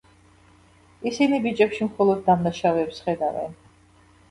[1.09, 3.57] ისინი ბიჭებში მხოლოდ დამნაშავეებს ხედავენ.